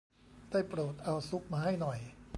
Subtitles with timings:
[0.51, 1.99] ได้โปรดเอาซุปมาให้หน่อย